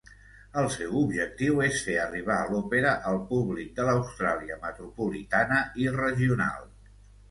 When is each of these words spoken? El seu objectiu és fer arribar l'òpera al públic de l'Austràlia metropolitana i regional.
El 0.61 0.69
seu 0.75 0.95
objectiu 1.01 1.61
és 1.65 1.83
fer 1.91 1.99
arribar 2.07 2.39
l'òpera 2.55 2.95
al 3.13 3.21
públic 3.29 3.71
de 3.81 3.89
l'Austràlia 3.93 4.61
metropolitana 4.67 5.65
i 5.87 5.91
regional. 6.05 6.73